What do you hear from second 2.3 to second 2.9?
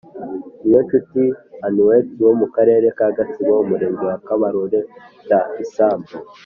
mukarere